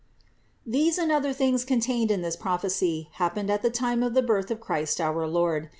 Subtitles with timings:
[0.65, 4.49] These and other things contained in this prophecy happened at the time of the birth
[4.49, 5.69] of Christ our Lord.